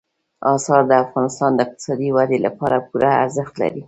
[0.49, 3.79] انار د افغانستان د اقتصادي ودې لپاره پوره ارزښت لري.